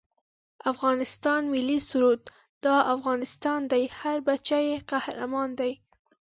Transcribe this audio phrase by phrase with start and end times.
[0.59, 2.21] د افغانستان ملي سرود
[2.65, 5.73] دا افغانستان دی هر بچه یې قهرمان دی